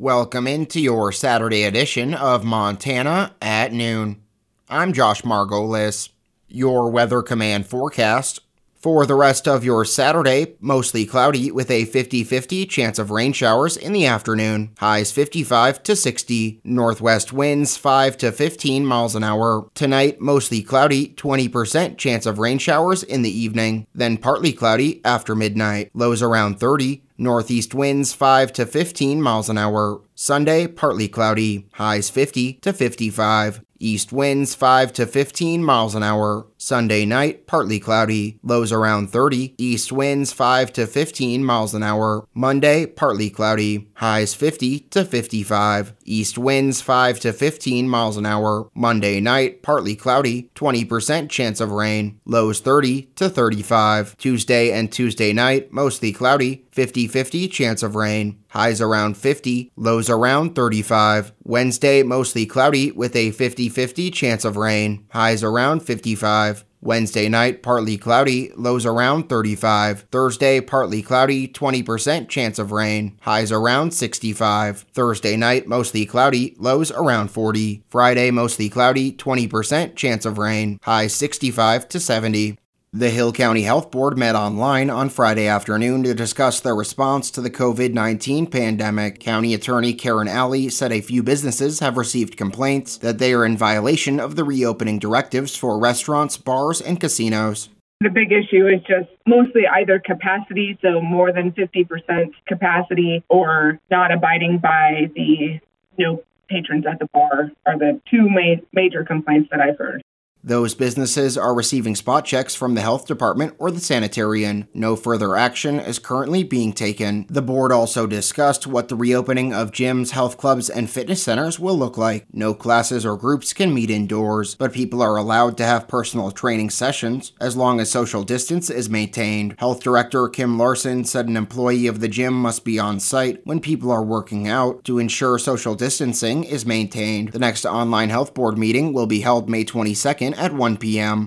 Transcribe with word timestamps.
Welcome 0.00 0.46
into 0.46 0.80
your 0.80 1.10
Saturday 1.10 1.64
edition 1.64 2.14
of 2.14 2.44
Montana 2.44 3.34
at 3.42 3.72
noon. 3.72 4.22
I'm 4.70 4.92
Josh 4.92 5.22
Margolis. 5.22 6.10
Your 6.46 6.88
Weather 6.88 7.20
Command 7.20 7.66
forecast 7.66 8.38
for 8.76 9.04
the 9.06 9.16
rest 9.16 9.48
of 9.48 9.64
your 9.64 9.84
Saturday, 9.84 10.54
mostly 10.60 11.04
cloudy 11.04 11.50
with 11.50 11.68
a 11.68 11.84
50 11.84 12.22
50 12.22 12.66
chance 12.66 13.00
of 13.00 13.10
rain 13.10 13.32
showers 13.32 13.76
in 13.76 13.92
the 13.92 14.06
afternoon. 14.06 14.70
Highs 14.78 15.10
55 15.10 15.82
to 15.82 15.96
60. 15.96 16.60
Northwest 16.62 17.32
winds 17.32 17.76
5 17.76 18.16
to 18.18 18.30
15 18.30 18.86
miles 18.86 19.16
an 19.16 19.24
hour. 19.24 19.68
Tonight, 19.74 20.20
mostly 20.20 20.62
cloudy, 20.62 21.08
20% 21.14 21.98
chance 21.98 22.24
of 22.24 22.38
rain 22.38 22.58
showers 22.58 23.02
in 23.02 23.22
the 23.22 23.36
evening. 23.36 23.88
Then 23.96 24.16
partly 24.16 24.52
cloudy 24.52 25.04
after 25.04 25.34
midnight. 25.34 25.90
Lows 25.92 26.22
around 26.22 26.60
30. 26.60 27.02
Northeast 27.20 27.74
winds 27.74 28.12
5 28.12 28.52
to 28.52 28.64
15 28.64 29.20
miles 29.20 29.48
an 29.48 29.58
hour. 29.58 30.00
Sunday, 30.14 30.68
partly 30.68 31.08
cloudy. 31.08 31.66
Highs 31.72 32.10
50 32.10 32.54
to 32.54 32.72
55. 32.72 33.60
East 33.80 34.12
winds 34.12 34.54
5 34.54 34.92
to 34.92 35.04
15 35.04 35.64
miles 35.64 35.96
an 35.96 36.04
hour. 36.04 36.46
Sunday 36.60 37.06
night, 37.06 37.46
partly 37.46 37.78
cloudy. 37.78 38.40
Lows 38.42 38.72
around 38.72 39.10
30. 39.10 39.54
East 39.58 39.92
winds 39.92 40.32
5 40.32 40.72
to 40.72 40.88
15 40.88 41.44
miles 41.44 41.72
an 41.72 41.84
hour. 41.84 42.26
Monday, 42.34 42.84
partly 42.84 43.30
cloudy. 43.30 43.88
Highs 43.94 44.34
50 44.34 44.80
to 44.90 45.04
55. 45.04 45.94
East 46.04 46.36
winds 46.36 46.80
5 46.80 47.20
to 47.20 47.32
15 47.32 47.88
miles 47.88 48.16
an 48.16 48.26
hour. 48.26 48.68
Monday 48.74 49.20
night, 49.20 49.62
partly 49.62 49.94
cloudy. 49.94 50.50
20% 50.56 51.30
chance 51.30 51.60
of 51.60 51.70
rain. 51.70 52.20
Lows 52.24 52.58
30 52.58 53.02
to 53.14 53.28
35. 53.28 54.16
Tuesday 54.16 54.72
and 54.72 54.90
Tuesday 54.90 55.32
night, 55.32 55.72
mostly 55.72 56.12
cloudy. 56.12 56.66
50 56.72 57.08
50 57.08 57.48
chance 57.48 57.82
of 57.82 57.94
rain. 57.96 58.38
Highs 58.50 58.80
around 58.80 59.16
50, 59.16 59.72
lows 59.76 60.08
around 60.08 60.54
35. 60.54 61.32
Wednesday, 61.42 62.02
mostly 62.02 62.46
cloudy 62.46 62.92
with 62.92 63.14
a 63.14 63.32
50 63.32 63.68
50 63.68 64.10
chance 64.10 64.44
of 64.44 64.56
rain. 64.56 65.04
Highs 65.10 65.42
around 65.42 65.80
55. 65.80 66.57
Wednesday 66.80 67.28
night, 67.28 67.62
partly 67.62 67.98
cloudy, 67.98 68.52
lows 68.56 68.86
around 68.86 69.28
35. 69.28 70.06
Thursday, 70.10 70.60
partly 70.60 71.02
cloudy, 71.02 71.48
20% 71.48 72.28
chance 72.28 72.58
of 72.58 72.72
rain, 72.72 73.18
highs 73.22 73.50
around 73.50 73.92
65. 73.92 74.86
Thursday 74.92 75.36
night, 75.36 75.66
mostly 75.66 76.06
cloudy, 76.06 76.54
lows 76.58 76.90
around 76.92 77.28
40. 77.28 77.82
Friday, 77.88 78.30
mostly 78.30 78.68
cloudy, 78.68 79.12
20% 79.12 79.96
chance 79.96 80.24
of 80.24 80.38
rain, 80.38 80.78
highs 80.82 81.14
65 81.14 81.88
to 81.88 82.00
70. 82.00 82.58
The 82.92 83.10
Hill 83.10 83.34
County 83.34 83.64
Health 83.64 83.90
Board 83.90 84.16
met 84.16 84.34
online 84.34 84.88
on 84.88 85.10
Friday 85.10 85.46
afternoon 85.46 86.04
to 86.04 86.14
discuss 86.14 86.58
their 86.58 86.74
response 86.74 87.30
to 87.32 87.42
the 87.42 87.50
COVID 87.50 87.92
19 87.92 88.46
pandemic. 88.46 89.20
County 89.20 89.52
Attorney 89.52 89.92
Karen 89.92 90.26
Alley 90.26 90.70
said 90.70 90.90
a 90.90 91.02
few 91.02 91.22
businesses 91.22 91.80
have 91.80 91.98
received 91.98 92.38
complaints 92.38 92.96
that 92.96 93.18
they 93.18 93.34
are 93.34 93.44
in 93.44 93.58
violation 93.58 94.18
of 94.18 94.36
the 94.36 94.44
reopening 94.44 94.98
directives 94.98 95.54
for 95.54 95.78
restaurants, 95.78 96.38
bars, 96.38 96.80
and 96.80 96.98
casinos. 96.98 97.68
The 98.00 98.08
big 98.08 98.32
issue 98.32 98.66
is 98.66 98.80
just 98.88 99.10
mostly 99.26 99.66
either 99.66 99.98
capacity, 99.98 100.78
so 100.80 101.02
more 101.02 101.30
than 101.30 101.52
50% 101.52 102.32
capacity, 102.46 103.22
or 103.28 103.80
not 103.90 104.12
abiding 104.12 104.60
by 104.62 105.10
the 105.14 105.60
no 105.98 106.22
patrons 106.48 106.86
at 106.86 107.00
the 107.00 107.06
bar 107.12 107.52
are 107.66 107.78
the 107.78 108.00
two 108.10 108.30
ma- 108.30 108.62
major 108.72 109.04
complaints 109.04 109.50
that 109.50 109.60
I've 109.60 109.76
heard. 109.76 110.02
Those 110.42 110.74
businesses 110.74 111.36
are 111.36 111.54
receiving 111.54 111.96
spot 111.96 112.24
checks 112.24 112.54
from 112.54 112.74
the 112.74 112.80
health 112.80 113.06
department 113.06 113.54
or 113.58 113.70
the 113.70 113.80
sanitarian. 113.80 114.68
No 114.72 114.96
further 114.96 115.36
action 115.36 115.80
is 115.80 115.98
currently 115.98 116.42
being 116.44 116.72
taken. 116.72 117.26
The 117.28 117.42
board 117.42 117.72
also 117.72 118.06
discussed 118.06 118.66
what 118.66 118.88
the 118.88 118.96
reopening 118.96 119.52
of 119.52 119.72
gyms, 119.72 120.10
health 120.10 120.38
clubs, 120.38 120.70
and 120.70 120.88
fitness 120.88 121.22
centers 121.22 121.58
will 121.58 121.76
look 121.76 121.98
like. 121.98 122.26
No 122.32 122.54
classes 122.54 123.04
or 123.04 123.16
groups 123.16 123.52
can 123.52 123.74
meet 123.74 123.90
indoors, 123.90 124.54
but 124.54 124.72
people 124.72 125.02
are 125.02 125.16
allowed 125.16 125.56
to 125.58 125.64
have 125.64 125.88
personal 125.88 126.30
training 126.30 126.70
sessions 126.70 127.32
as 127.40 127.56
long 127.56 127.80
as 127.80 127.90
social 127.90 128.22
distance 128.22 128.70
is 128.70 128.88
maintained. 128.88 129.54
Health 129.58 129.82
Director 129.82 130.28
Kim 130.28 130.56
Larson 130.56 131.04
said 131.04 131.26
an 131.26 131.36
employee 131.36 131.86
of 131.86 132.00
the 132.00 132.08
gym 132.08 132.34
must 132.34 132.64
be 132.64 132.78
on 132.78 133.00
site 133.00 133.44
when 133.44 133.60
people 133.60 133.90
are 133.90 134.04
working 134.04 134.48
out 134.48 134.84
to 134.84 134.98
ensure 134.98 135.38
social 135.38 135.74
distancing 135.74 136.44
is 136.44 136.64
maintained. 136.64 137.32
The 137.32 137.38
next 137.38 137.66
online 137.66 138.10
health 138.10 138.34
board 138.34 138.56
meeting 138.56 138.92
will 138.92 139.06
be 139.06 139.20
held 139.20 139.48
May 139.48 139.64
22nd 139.64 140.27
at 140.34 140.52
1 140.52 140.76
p.m. 140.76 141.26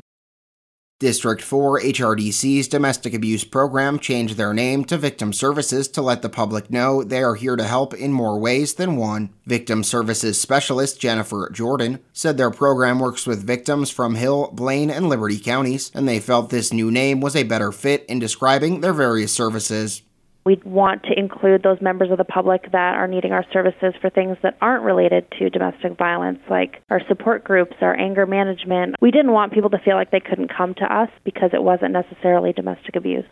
District 1.02 1.42
4 1.42 1.82
HRDC's 1.82 2.68
domestic 2.68 3.16
abuse 3.16 3.44
program 3.44 3.98
changed 3.98 4.38
their 4.38 4.54
name 4.54 4.86
to 4.86 5.00
Victim 5.00 5.34
Services 5.34 5.88
to 5.88 6.00
let 6.00 6.22
the 6.22 6.30
public 6.30 6.70
know 6.70 7.04
they 7.04 7.24
are 7.24 7.34
here 7.34 7.56
to 7.56 7.64
help 7.64 7.96
in 7.96 8.14
more 8.14 8.40
ways 8.40 8.76
than 8.76 8.98
one. 8.98 9.34
Victim 9.48 9.84
Services 9.84 10.40
Specialist 10.40 11.02
Jennifer 11.02 11.50
Jordan 11.52 12.02
said 12.14 12.38
their 12.38 12.52
program 12.52 13.00
works 13.00 13.26
with 13.26 13.44
victims 13.44 13.90
from 13.90 14.14
Hill, 14.14 14.52
Blaine, 14.54 14.92
and 14.92 15.10
Liberty 15.10 15.40
counties, 15.40 15.90
and 15.96 16.08
they 16.08 16.20
felt 16.20 16.52
this 16.52 16.72
new 16.72 16.92
name 16.92 17.20
was 17.20 17.36
a 17.36 17.42
better 17.42 17.72
fit 17.72 18.06
in 18.06 18.20
describing 18.20 18.82
their 18.82 18.94
various 18.94 19.34
services. 19.34 20.04
We 20.44 20.60
want 20.66 21.04
to 21.04 21.18
include 21.18 21.64
those 21.64 21.82
members 21.82 22.10
of 22.12 22.18
the 22.18 22.24
public 22.24 22.72
that 22.72 22.96
are 22.96 23.08
needing 23.08 23.32
our 23.32 23.46
services 23.54 23.94
for 24.02 24.10
things 24.10 24.38
that 24.42 24.58
aren't 24.60 24.84
related 24.84 25.26
to 25.38 25.50
domestic 25.50 25.98
violence, 25.98 26.40
like 26.50 26.82
our 26.90 27.02
support 27.08 27.44
groups, 27.44 27.76
our 27.82 27.96
anger 27.96 28.26
management. 28.26 28.96
We 29.00 29.12
didn't 29.12 29.34
want 29.34 29.54
people 29.54 29.70
to 29.70 29.80
feel 29.80 29.96
like 29.96 30.12
they 30.12 30.20
couldn't 30.20 30.52
come 30.56 30.74
to 30.76 30.86
us 30.86 31.10
because 31.24 31.52
it 31.54 31.62
wasn't 31.62 31.92
necessarily 31.92 32.54
domestic 32.54 32.96
abuse. 32.96 33.26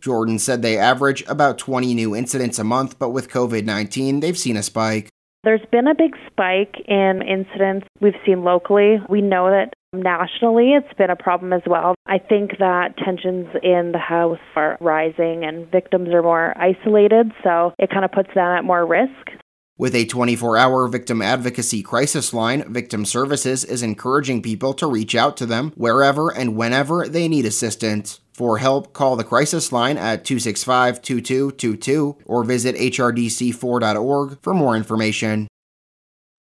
Jordan 0.00 0.38
said 0.38 0.60
they 0.60 0.76
average 0.76 1.24
about 1.28 1.56
20 1.56 1.94
new 1.94 2.14
incidents 2.14 2.58
a 2.58 2.64
month, 2.64 2.98
but 2.98 3.10
with 3.10 3.30
COVID 3.30 3.64
19, 3.64 4.20
they've 4.20 4.36
seen 4.36 4.56
a 4.56 4.62
spike. 4.62 5.08
There's 5.44 5.64
been 5.70 5.86
a 5.86 5.94
big 5.94 6.16
spike 6.26 6.74
in 6.88 7.20
incidents 7.20 7.86
we've 8.00 8.14
seen 8.24 8.44
locally. 8.44 8.96
We 9.10 9.20
know 9.20 9.50
that 9.50 9.74
nationally 9.92 10.72
it's 10.72 10.92
been 10.96 11.10
a 11.10 11.16
problem 11.16 11.52
as 11.52 11.60
well. 11.66 11.94
I 12.06 12.16
think 12.16 12.52
that 12.60 12.96
tensions 12.96 13.48
in 13.62 13.92
the 13.92 13.98
house 13.98 14.38
are 14.56 14.78
rising 14.80 15.44
and 15.44 15.70
victims 15.70 16.08
are 16.14 16.22
more 16.22 16.54
isolated, 16.56 17.30
so 17.42 17.74
it 17.78 17.90
kind 17.90 18.06
of 18.06 18.12
puts 18.12 18.30
them 18.34 18.46
at 18.46 18.64
more 18.64 18.86
risk. 18.86 19.32
With 19.76 19.94
a 19.94 20.06
24 20.06 20.56
hour 20.56 20.88
victim 20.88 21.20
advocacy 21.20 21.82
crisis 21.82 22.32
line, 22.32 22.72
Victim 22.72 23.04
Services 23.04 23.64
is 23.64 23.82
encouraging 23.82 24.40
people 24.40 24.72
to 24.74 24.86
reach 24.86 25.14
out 25.14 25.36
to 25.38 25.46
them 25.46 25.72
wherever 25.76 26.30
and 26.32 26.56
whenever 26.56 27.06
they 27.06 27.28
need 27.28 27.44
assistance. 27.44 28.20
For 28.34 28.58
help, 28.58 28.92
call 28.92 29.14
the 29.14 29.22
crisis 29.22 29.70
line 29.70 29.96
at 29.96 30.24
265 30.24 31.00
2222 31.00 32.16
or 32.26 32.42
visit 32.42 32.74
hrdc4.org 32.74 34.38
for 34.42 34.52
more 34.52 34.76
information. 34.76 35.46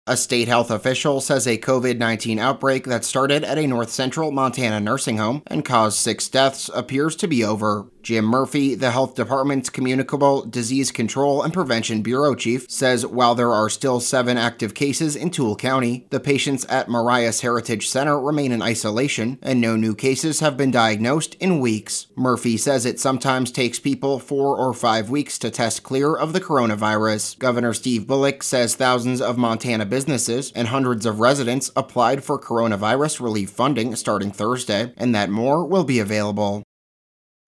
A 0.06 0.18
state 0.18 0.50
health 0.50 0.69
official 0.69 1.22
says 1.22 1.47
a 1.47 1.58
COVID 1.58 1.97
19 1.97 2.38
outbreak 2.38 2.84
that 2.88 3.06
started 3.06 3.46
at 3.46 3.58
a 3.58 3.66
north 3.66 3.90
central 3.90 4.31
Montana 4.31 4.81
nursing 4.81 5.18
home 5.18 5.44
and 5.47 5.64
caused 5.64 5.97
six 5.97 6.28
deaths 6.28 6.69
appears 6.74 7.16
to 7.16 7.28
be 7.28 7.41
over. 7.41 7.88
Jim 8.02 8.25
Murphy, 8.25 8.75
the 8.75 8.91
health 8.91 9.16
department's 9.16 9.69
Communicable 9.69 10.44
Disease 10.44 10.91
Control 10.91 11.41
and 11.41 11.53
Prevention 11.53 12.02
Bureau 12.02 12.36
chief, 12.36 12.69
says 12.69 13.06
while 13.06 13.34
there 13.34 13.53
are 13.53 13.69
still 13.69 14.02
seven 14.02 14.38
active 14.38 14.74
cases 14.74 15.16
in 15.16 15.30
Toole 15.30 15.56
County, 15.56 16.06
the 16.09 16.20
patients 16.20 16.66
at 16.66 16.90
Marias 16.90 17.40
Heritage 17.40 17.88
Center 17.88 18.20
remain 18.20 18.52
in 18.52 18.62
isolation 18.62 19.40
and 19.41 19.62
no 19.62 19.78
new 19.78 19.96
cases 19.96 20.41
have 20.41 20.58
been 20.58 20.70
diagnosed 20.70 21.35
in 21.35 21.62
weeks. 21.62 22.08
Murphy 22.18 22.58
says 22.58 22.85
it 22.85 23.00
sometimes 23.00 23.52
takes 23.52 23.80
people 23.80 24.20
four 24.20 24.58
or 24.58 24.74
five 24.74 25.09
weeks 25.09 25.40
to 25.40 25.50
test 25.50 25.84
clear 25.84 26.14
of 26.14 26.34
the 26.34 26.41
coronavirus. 26.41 27.40
Governor 27.40 27.74
Steve 27.74 28.06
Bullock 28.06 28.44
says 28.44 28.75
thousands 28.75 29.22
of 29.22 29.38
Montana 29.38 29.85
businesses 29.94 30.52
and 30.56 30.70
hundreds 30.70 31.06
of 31.06 31.20
residents 31.20 31.70
applied 31.76 32.24
for 32.24 32.40
coronavirus 32.40 33.22
relief 33.22 33.52
funding 33.52 33.96
starting 33.96 34.31
Thursday, 34.31 34.92
and 34.98 35.14
that 35.14 35.30
more 35.30 35.64
will 35.64 35.84
be 35.84 36.00
available. 36.00 36.64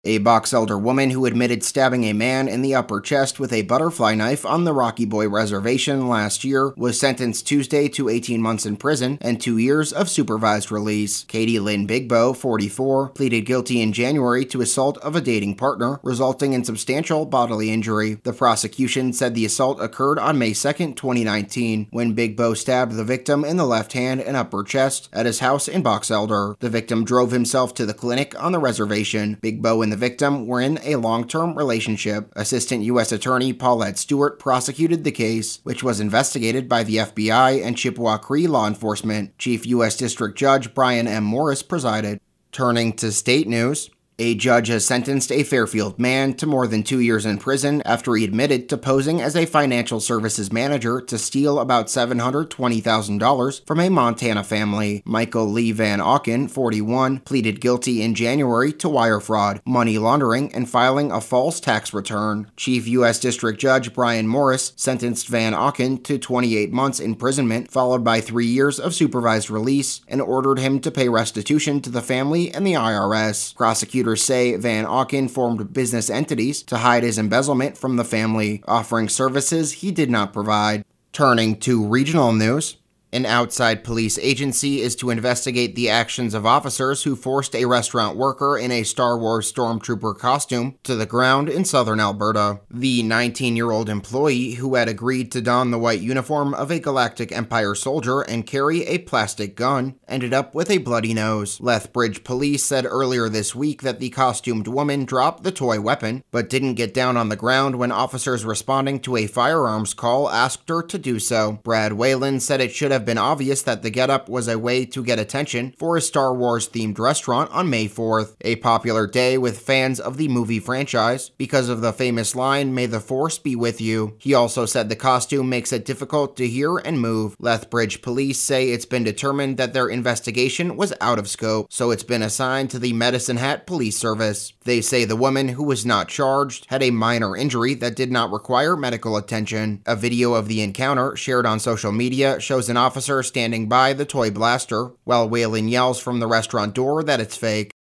A 0.07 0.19
Box 0.19 0.53
Elder 0.53 0.79
woman 0.79 1.09
who 1.09 1.25
admitted 1.25 1.65
stabbing 1.65 2.05
a 2.05 2.13
man 2.13 2.47
in 2.47 2.61
the 2.61 2.75
upper 2.75 3.01
chest 3.01 3.41
with 3.41 3.55
a 3.55 3.63
butterfly 3.63 4.15
knife 4.15 4.45
on 4.45 4.65
the 4.65 4.75
Rocky 4.75 5.07
Boy 5.07 5.31
Reservation 5.31 6.11
last 6.11 6.45
year 6.45 6.75
was 6.77 7.01
sentenced 7.01 7.47
Tuesday 7.47 7.89
to 7.89 8.11
18 8.11 8.43
months 8.43 8.67
in 8.67 8.77
prison 8.77 9.17
and 9.23 9.41
two 9.41 9.57
years 9.57 9.95
of 9.95 10.11
supervised 10.11 10.71
release. 10.71 11.25
Katie 11.25 11.59
Lynn 11.59 11.87
Bigbo, 11.87 12.37
44, 12.37 13.09
pleaded 13.11 13.47
guilty 13.47 13.81
in 13.81 13.95
January 13.95 14.45
to 14.45 14.61
assault 14.61 14.99
of 14.99 15.17
a 15.17 15.23
dating 15.23 15.55
partner, 15.55 16.01
resulting 16.03 16.53
in 16.53 16.65
substantial 16.65 17.25
bodily 17.25 17.71
injury. 17.71 18.19
The 18.25 18.35
prosecution 18.35 19.15
said 19.15 19.35
the 19.35 19.47
assault 19.47 19.81
occurred 19.81 20.19
on 20.19 20.39
May 20.39 20.53
2, 20.53 20.73
2019, 20.93 21.87
when 21.93 22.15
Bigbo 22.15 22.55
stabbed 22.55 22.93
the 22.93 23.05
victim 23.05 23.43
in 23.43 23.57
the 23.57 23.65
left 23.65 23.95
hand 23.95 24.21
and 24.21 24.37
upper 24.37 24.65
chest 24.65 25.09
at 25.15 25.25
his 25.25 25.39
house 25.39 25.67
in 25.67 25.81
Box 25.81 26.11
Elder. 26.11 26.57
The 26.61 26.69
victim 26.69 27.07
drove 27.07 27.31
himself 27.31 27.73
to 27.77 27.87
the 27.87 27.95
clinic 27.95 28.39
on 28.39 28.53
the 28.53 28.59
reservation. 28.59 29.39
Bigbo 29.43 29.83
and 29.83 29.94
the 29.95 30.01
victim 30.01 30.49
were 30.49 30.61
in 30.61 30.81
a 30.83 30.97
long 30.97 31.25
term 31.25 31.57
relationship. 31.57 32.33
Assistant 32.35 32.83
U.S. 32.83 33.13
Attorney 33.13 33.53
Paulette 33.53 33.97
Stewart 33.97 34.41
prosecuted 34.41 35.05
the 35.05 35.13
case, 35.13 35.61
which 35.63 35.85
was 35.85 36.01
investigated 36.01 36.69
by 36.69 36.83
the 36.83 36.97
FBI 36.97 37.65
and 37.65 37.79
Chippewa 37.79 38.19
Cree 38.19 38.49
law 38.49 38.67
enforcement. 38.67 39.39
Chief 39.39 39.65
U.S. 39.67 39.97
District 39.97 40.37
Judge 40.37 40.75
Brian 40.75 41.07
M. 41.07 41.23
Morris 41.23 41.63
presided. 41.63 42.21
Turning 42.51 42.93
to 42.95 43.13
state 43.13 43.47
news, 43.47 43.89
A 44.17 44.37
judge 44.37 44.69
has 44.69 44.87
sentenced 44.87 45.33
a 45.33 45.43
Fairfield 45.43 45.99
man 45.99 46.35
to 46.35 46.47
more 46.47 46.69
than 46.69 46.85
two 46.85 47.01
years 47.01 47.27
in 47.27 47.37
prison 47.39 47.83
after 47.85 48.15
he 48.15 48.23
admitted 48.23 48.69
to 48.69 48.77
posing 48.77 49.21
as 49.21 49.35
a 49.35 49.45
financial 49.45 49.99
services 49.99 50.53
manager 50.53 51.01
to 51.01 51.19
steal 51.19 51.59
about 51.59 51.89
$720,000 51.89 53.67
from 53.67 53.81
a 53.81 53.89
Montana 53.89 54.45
family. 54.45 55.03
Michael 55.05 55.51
Lee 55.51 55.73
Van 55.73 55.99
Auken, 55.99 56.49
41, 56.49 57.21
pleaded 57.21 57.61
guilty 57.61 58.03
in 58.03 58.15
January 58.15 58.73
to 58.75 58.89
wire 58.89 59.19
fraud, 59.19 59.61
money 59.65 59.99
laundering, 59.99 60.55
and 60.55 60.71
filing 60.71 61.11
a 61.11 61.21
false 61.21 61.59
tax 61.59 61.93
return. 61.93 62.49
Chief 62.57 62.87
U.S. 62.87 63.19
District 63.19 63.59
Judge 63.59 63.93
Brian 63.93 64.29
Morris 64.29 64.75
sentenced 64.77 65.27
Van 65.27 65.55
Auken 65.55 66.05
to 66.05 66.19
28 66.19 66.73
months 66.73 67.01
imprisonment, 67.01 67.69
followed 67.69 68.05
by 68.05 68.21
three 68.21 68.47
years 68.47 68.79
of 68.79 68.95
supervised 68.95 69.51
release, 69.51 70.03
and 70.07 70.23
ordered 70.23 70.61
him 70.61 70.79
to 70.79 70.93
pay 70.93 71.09
restitution 71.09 71.81
to 71.81 71.91
the 71.91 72.01
family 72.01 72.55
and 72.55 72.65
the 72.65 72.75
IRS. 72.75 73.57
Prosecutors 73.57 74.04
Prosecutors 74.05 74.23
say 74.27 74.57
Van 74.57 74.85
Auken 74.85 75.31
formed 75.31 75.73
business 75.73 76.11
entities 76.11 76.63
to 76.65 76.77
hide 76.77 77.05
his 77.05 77.17
embezzlement 77.17 77.79
from 77.79 77.97
the 77.97 78.05
family, 78.05 78.63
offering 78.69 79.09
services 79.09 79.73
he 79.73 79.91
did 79.91 80.11
not 80.11 80.31
provide. 80.31 80.85
Turning 81.15 81.59
to 81.61 81.87
regional 81.87 82.31
news, 82.31 82.77
an 83.15 83.25
outside 83.25 83.85
police 83.85 84.19
agency 84.19 84.81
is 84.81 84.97
to 84.97 85.09
investigate 85.09 85.77
the 85.77 85.89
actions 85.89 86.35
of 86.35 86.45
officers 86.45 87.05
who 87.05 87.15
forced 87.15 87.55
a 87.55 87.65
restaurant 87.65 88.17
worker 88.17 88.59
in 88.59 88.73
a 88.73 88.83
Star 88.83 89.17
Wars 89.17 89.51
Stormtrooper 89.51 90.19
costume 90.19 90.77
to 90.83 90.97
the 90.97 91.07
ground 91.07 91.49
in 91.49 91.65
southern 91.65 92.01
Alberta. 92.01 92.61
The 92.69 93.05
19 93.05 93.55
year 93.55 93.71
old 93.71 93.89
employee, 93.89 94.55
who 94.55 94.75
had 94.75 94.89
agreed 94.89 95.31
to 95.31 95.41
don 95.41 95.71
the 95.71 95.79
white 95.79 96.01
uniform 96.01 96.55
of 96.55 96.73
a 96.73 96.81
Galactic 96.81 97.31
Empire 97.31 97.77
soldier 97.77 98.23
and 98.23 98.49
carry 98.49 98.85
a 98.87 98.99
plastic 98.99 99.55
gun, 99.55 99.95
ended 100.09 100.35
up 100.35 100.53
with 100.53 100.69
a 100.69 100.79
bloody 100.79 101.15
nose. 101.15 101.61
Lethbridge 101.61 102.25
police 102.25 102.65
said 102.65 102.85
earlier 102.85 103.29
this 103.29 103.55
week 103.55 103.83
that 103.83 104.01
the 104.01 104.11
costumed 104.11 104.67
woman 104.67 105.05
dropped 105.05 105.45
the 105.45 105.53
toy 105.53 105.81
weapon, 105.81 106.25
but 106.33 106.51
didn't 106.51 106.75
get 106.75 106.93
down 106.93 107.17
on 107.17 107.29
the 107.29 107.37
ground 107.37 107.77
when 107.77 107.93
officers 107.93 108.45
responding 108.45 108.99
to 108.99 109.17
a 109.17 109.29
firearms 109.29 109.95
call 109.95 110.29
asked 110.29 110.69
her 110.69 110.83
to 110.83 110.99
do 110.99 111.21
so. 111.21 111.61
Brad 111.63 111.93
Whalen 111.93 112.41
said 112.41 112.61
it 112.61 112.73
should 112.73 112.91
have 112.91 113.04
have 113.05 113.07
been 113.07 113.19
obvious 113.19 113.61
that 113.61 113.83
the 113.83 113.91
getup 113.91 114.31
was 114.31 114.49
a 114.49 114.59
way 114.59 114.87
to 114.87 115.05
get 115.05 115.19
attention 115.19 115.75
for 115.77 115.95
a 115.95 116.01
Star 116.01 116.33
Wars 116.33 116.67
themed 116.67 116.99
restaurant 116.99 117.51
on 117.51 117.69
May 117.69 117.87
4th, 117.87 118.35
a 118.41 118.57
popular 118.57 119.07
day 119.07 119.37
with 119.37 119.61
fans 119.61 120.01
of 120.01 120.17
the 120.17 120.27
movie 120.27 120.59
franchise 120.59 121.29
because 121.37 121.69
of 121.69 121.83
the 121.83 121.93
famous 121.93 122.35
line, 122.35 122.75
May 122.75 122.87
the 122.87 123.01
Force 123.01 123.37
be 123.37 123.55
with 123.55 123.79
you. 123.79 124.17
He 124.19 124.33
also 124.33 124.65
said 124.65 124.89
the 124.89 124.97
costume 124.97 125.51
makes 125.51 125.71
it 125.71 125.85
difficult 125.85 126.35
to 126.39 126.49
hear 126.49 126.79
and 126.79 126.99
move. 126.99 127.37
Lethbridge 127.39 128.01
police 128.01 128.41
say 128.41 128.71
it's 128.71 128.87
been 128.87 129.05
determined 129.05 129.59
that 129.59 129.75
their 129.75 129.89
investigation 129.89 130.75
was 130.75 130.95
out 131.03 131.19
of 131.19 131.29
scope, 131.29 131.67
so 131.71 131.91
it's 131.91 132.05
been 132.05 132.23
assigned 132.23 132.71
to 132.71 132.79
the 132.79 132.95
Medicine 132.95 133.37
Hat 133.37 133.67
Police 133.67 133.99
Service. 133.99 134.54
They 134.65 134.81
say 134.81 135.05
the 135.05 135.15
woman, 135.15 135.49
who 135.49 135.63
was 135.63 135.85
not 135.85 136.09
charged, 136.09 136.67
had 136.71 136.83
a 136.83 136.91
minor 136.91 137.37
injury 137.37 137.75
that 137.75 137.95
did 137.95 138.11
not 138.11 138.33
require 138.33 138.77
medical 138.77 139.19
attention. 139.19 139.83
A 139.85 139.95
video 139.95 140.33
of 140.33 140.49
the 140.49 140.63
encounter 140.63 141.15
shared 141.17 141.45
on 141.45 141.61
social 141.61 141.93
media 141.93 142.41
shows 142.41 142.71
an 142.71 142.79
officer 142.79 143.23
standing 143.23 143.69
by 143.69 143.93
the 143.93 144.07
toy 144.07 144.31
blaster 144.31 144.93
while 145.05 145.29
Whalen 145.29 145.69
yells 145.69 146.01
from 146.01 146.19
the 146.19 146.27
restaurant 146.27 146.75
door 146.75 147.03
that 147.03 147.21
it's 147.21 147.37
fake. 147.37 147.74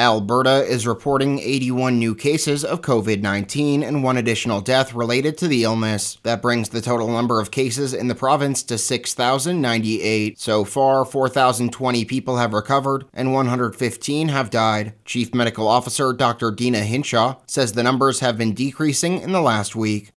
Alberta 0.00 0.64
is 0.64 0.86
reporting 0.86 1.40
81 1.40 1.98
new 1.98 2.14
cases 2.14 2.64
of 2.64 2.80
COVID 2.80 3.20
19 3.20 3.82
and 3.82 4.02
one 4.02 4.16
additional 4.16 4.62
death 4.62 4.94
related 4.94 5.36
to 5.36 5.46
the 5.46 5.62
illness. 5.62 6.16
That 6.22 6.40
brings 6.40 6.70
the 6.70 6.80
total 6.80 7.08
number 7.08 7.38
of 7.38 7.50
cases 7.50 7.92
in 7.92 8.08
the 8.08 8.14
province 8.14 8.62
to 8.62 8.78
6,098. 8.78 10.40
So 10.40 10.64
far, 10.64 11.04
4,020 11.04 12.06
people 12.06 12.38
have 12.38 12.54
recovered 12.54 13.04
and 13.12 13.34
115 13.34 14.28
have 14.28 14.48
died. 14.48 14.94
Chief 15.04 15.34
Medical 15.34 15.68
Officer 15.68 16.14
Dr. 16.14 16.50
Deena 16.50 16.80
Hinshaw 16.80 17.36
says 17.46 17.74
the 17.74 17.82
numbers 17.82 18.20
have 18.20 18.38
been 18.38 18.54
decreasing 18.54 19.20
in 19.20 19.32
the 19.32 19.42
last 19.42 19.76
week. 19.76 20.12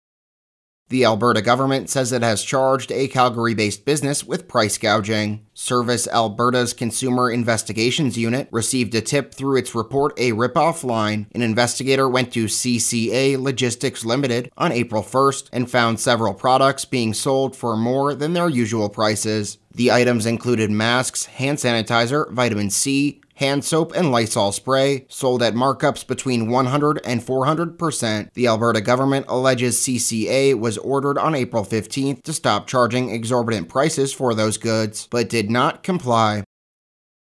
The 0.93 1.05
Alberta 1.05 1.41
government 1.41 1.89
says 1.89 2.11
it 2.11 2.21
has 2.21 2.43
charged 2.43 2.91
a 2.91 3.07
Calgary 3.07 3.55
based 3.55 3.83
business 3.83 4.23
with 4.23 4.47
price 4.47 4.77
gouging. 4.77 5.43
Service 5.55 6.07
Alberta's 6.07 6.71
Consumer 6.71 7.31
Investigations 7.31 8.15
Unit 8.15 8.47
received 8.51 8.93
a 8.93 9.01
tip 9.01 9.33
through 9.33 9.57
its 9.57 9.73
report 9.73 10.13
a 10.19 10.33
ripoff 10.33 10.83
line. 10.83 11.25
An 11.33 11.41
investigator 11.41 12.07
went 12.07 12.31
to 12.33 12.45
CCA 12.45 13.41
Logistics 13.41 14.05
Limited 14.05 14.51
on 14.55 14.71
April 14.71 15.01
1st 15.01 15.49
and 15.51 15.67
found 15.67 15.99
several 15.99 16.35
products 16.35 16.85
being 16.85 17.15
sold 17.15 17.55
for 17.55 17.75
more 17.75 18.13
than 18.13 18.33
their 18.33 18.47
usual 18.47 18.87
prices. 18.87 19.57
The 19.73 19.91
items 19.91 20.27
included 20.27 20.69
masks, 20.69 21.25
hand 21.25 21.57
sanitizer, 21.57 22.31
vitamin 22.31 22.69
C, 22.69 23.22
hand 23.35 23.65
soap, 23.65 23.93
and 23.95 24.11
Lysol 24.11 24.51
spray, 24.51 25.05
sold 25.09 25.41
at 25.41 25.53
markups 25.53 26.05
between 26.05 26.49
100 26.49 27.01
and 27.05 27.21
400%. 27.21 28.33
The 28.33 28.47
Alberta 28.47 28.81
government 28.81 29.25
alleges 29.29 29.79
CCA 29.79 30.57
was 30.59 30.77
ordered 30.77 31.17
on 31.17 31.35
April 31.35 31.63
15th 31.63 32.23
to 32.23 32.33
stop 32.33 32.67
charging 32.67 33.09
exorbitant 33.09 33.69
prices 33.69 34.13
for 34.13 34.33
those 34.33 34.57
goods, 34.57 35.07
but 35.09 35.29
did 35.29 35.49
not 35.49 35.83
comply. 35.83 36.43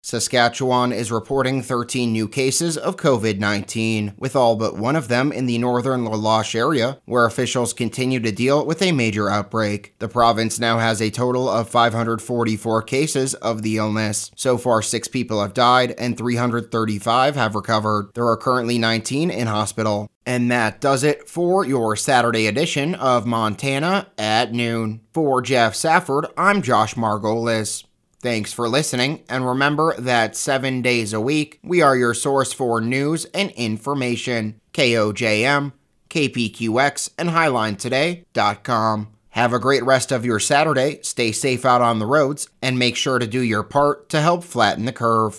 Saskatchewan 0.02 0.92
is 0.92 1.12
reporting 1.12 1.62
13 1.62 2.10
new 2.10 2.26
cases 2.26 2.78
of 2.78 2.96
COVID 2.96 3.38
19, 3.38 4.14
with 4.16 4.34
all 4.34 4.56
but 4.56 4.78
one 4.78 4.96
of 4.96 5.08
them 5.08 5.30
in 5.30 5.44
the 5.44 5.58
northern 5.58 6.06
La 6.06 6.16
Loche 6.16 6.54
area, 6.54 6.98
where 7.04 7.26
officials 7.26 7.74
continue 7.74 8.18
to 8.18 8.32
deal 8.32 8.64
with 8.64 8.80
a 8.80 8.92
major 8.92 9.28
outbreak. 9.28 9.94
The 9.98 10.08
province 10.08 10.58
now 10.58 10.78
has 10.78 11.02
a 11.02 11.10
total 11.10 11.50
of 11.50 11.68
544 11.68 12.82
cases 12.82 13.34
of 13.34 13.60
the 13.60 13.76
illness. 13.76 14.30
So 14.34 14.56
far, 14.56 14.80
six 14.80 15.06
people 15.06 15.42
have 15.42 15.52
died 15.52 15.94
and 15.98 16.16
335 16.16 17.36
have 17.36 17.54
recovered. 17.54 18.12
There 18.14 18.26
are 18.26 18.38
currently 18.38 18.78
19 18.78 19.30
in 19.30 19.48
hospital. 19.48 20.10
And 20.24 20.50
that 20.50 20.80
does 20.80 21.04
it 21.04 21.28
for 21.28 21.66
your 21.66 21.94
Saturday 21.94 22.46
edition 22.46 22.94
of 22.94 23.26
Montana 23.26 24.08
at 24.16 24.52
noon. 24.52 25.00
For 25.12 25.42
Jeff 25.42 25.74
Safford, 25.74 26.26
I'm 26.38 26.62
Josh 26.62 26.94
Margolis. 26.94 27.84
Thanks 28.22 28.52
for 28.52 28.68
listening, 28.68 29.24
and 29.30 29.46
remember 29.46 29.94
that 29.98 30.36
seven 30.36 30.82
days 30.82 31.14
a 31.14 31.20
week, 31.20 31.58
we 31.62 31.80
are 31.80 31.96
your 31.96 32.12
source 32.12 32.52
for 32.52 32.78
news 32.78 33.24
and 33.32 33.50
information. 33.52 34.60
KOJM, 34.74 35.72
KPQX, 36.10 37.10
and 37.16 37.30
HighlineToday.com. 37.30 39.08
Have 39.30 39.52
a 39.54 39.58
great 39.58 39.84
rest 39.84 40.12
of 40.12 40.26
your 40.26 40.38
Saturday, 40.38 40.98
stay 41.02 41.32
safe 41.32 41.64
out 41.64 41.80
on 41.80 41.98
the 41.98 42.04
roads, 42.04 42.48
and 42.60 42.78
make 42.78 42.96
sure 42.96 43.18
to 43.18 43.26
do 43.26 43.40
your 43.40 43.62
part 43.62 44.10
to 44.10 44.20
help 44.20 44.44
flatten 44.44 44.84
the 44.84 44.92
curve. 44.92 45.38